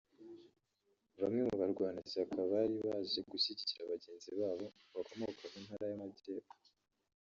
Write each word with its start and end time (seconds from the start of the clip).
Bamwe 1.21 1.41
mu 1.47 1.53
barwanashyaka 1.61 2.37
bari 2.51 2.75
baje 2.87 3.19
gushyigikira 3.31 3.91
bagenzi 3.91 4.29
babo 4.39 4.65
bakomoka 4.95 5.43
mu 5.51 5.57
ntara 5.65 5.85
y’amajyepfo 5.89 6.55